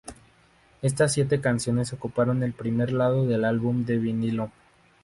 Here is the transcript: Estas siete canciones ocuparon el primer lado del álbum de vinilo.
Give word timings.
Estas 0.81 1.13
siete 1.13 1.39
canciones 1.41 1.93
ocuparon 1.93 2.41
el 2.41 2.53
primer 2.53 2.91
lado 2.91 3.27
del 3.27 3.45
álbum 3.45 3.85
de 3.85 3.99
vinilo. 3.99 4.51